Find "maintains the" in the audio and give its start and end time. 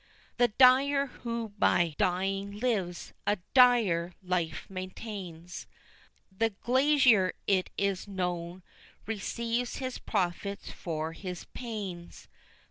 4.67-6.49